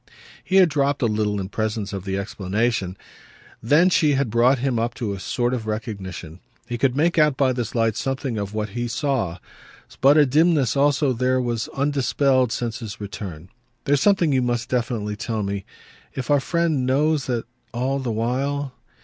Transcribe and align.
He 0.43 0.55
had 0.55 0.67
dropped 0.67 1.03
a 1.03 1.05
little 1.05 1.39
in 1.39 1.49
presence 1.49 1.93
of 1.93 2.05
the 2.05 2.17
explanation; 2.17 2.97
then 3.61 3.91
she 3.91 4.13
had 4.13 4.31
brought 4.31 4.57
him 4.57 4.79
up 4.79 4.95
to 4.95 5.13
a 5.13 5.19
sort 5.19 5.53
of 5.53 5.67
recognition. 5.67 6.39
He 6.67 6.79
could 6.79 6.97
make 6.97 7.19
out 7.19 7.37
by 7.37 7.53
this 7.53 7.75
light 7.75 7.95
something 7.95 8.39
of 8.39 8.51
what 8.55 8.69
he 8.69 8.87
saw, 8.87 9.37
but 10.01 10.17
a 10.17 10.25
dimness 10.25 10.75
also 10.75 11.13
there 11.13 11.39
was, 11.39 11.69
undispelled 11.75 12.51
since 12.51 12.79
his 12.79 12.99
return. 12.99 13.49
"There's 13.85 14.01
something 14.01 14.33
you 14.33 14.41
must 14.41 14.69
definitely 14.69 15.17
tell 15.17 15.43
me. 15.43 15.65
If 16.15 16.31
our 16.31 16.39
friend 16.39 16.83
knows 16.87 17.27
that 17.27 17.45
all 17.71 17.99
the 17.99 18.09
while 18.11 18.73